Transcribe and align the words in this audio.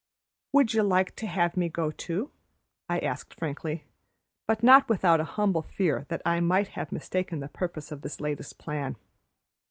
"Would 0.53 0.73
you 0.73 0.81
like 0.81 1.15
to 1.17 1.27
have 1.27 1.55
me 1.55 1.69
go 1.69 1.91
too?" 1.91 2.31
I 2.89 2.97
asked 3.01 3.35
frankly, 3.35 3.85
but 4.47 4.63
not 4.63 4.89
without 4.89 5.19
a 5.21 5.37
humble 5.37 5.61
fear 5.61 6.07
that 6.09 6.23
I 6.25 6.39
might 6.39 6.69
have 6.69 6.91
mistaken 6.91 7.39
the 7.39 7.47
purpose 7.47 7.91
of 7.91 8.01
this 8.01 8.19
latest 8.19 8.57
plan. 8.57 8.95